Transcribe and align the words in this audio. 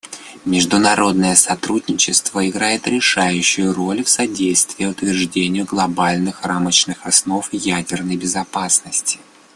Международное 0.45 1.35
сотрудничество 1.35 2.49
играет 2.49 2.87
решающую 2.87 3.71
роль 3.71 4.03
в 4.03 4.09
содействии 4.09 4.85
утверждению 4.87 5.67
глобальных 5.67 6.43
рамочных 6.43 7.05
основ 7.05 7.47
ядерной 7.53 8.17
безопасности. 8.17 9.19